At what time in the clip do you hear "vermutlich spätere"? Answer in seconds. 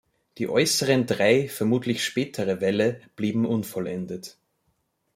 1.47-2.59